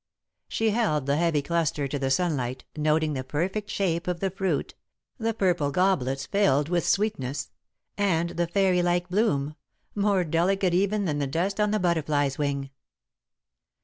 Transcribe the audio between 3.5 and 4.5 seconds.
shape of the